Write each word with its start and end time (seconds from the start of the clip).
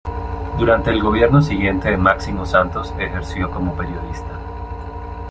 Durante 0.57 0.89
el 0.89 0.99
gobierno 0.99 1.43
siguiente 1.43 1.91
de 1.91 1.95
Máximo 1.97 2.43
Santos 2.47 2.91
ejerció 2.97 3.51
como 3.51 3.75
periodista. 3.77 4.39